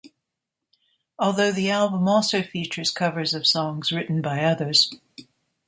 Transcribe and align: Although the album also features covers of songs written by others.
Although 1.19 1.51
the 1.51 1.69
album 1.69 2.07
also 2.07 2.41
features 2.41 2.89
covers 2.89 3.35
of 3.35 3.45
songs 3.45 3.91
written 3.91 4.19
by 4.19 4.43
others. 4.43 4.91